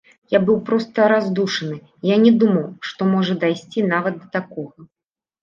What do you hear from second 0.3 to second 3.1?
Я быў проста раздушаны, я не думаў, што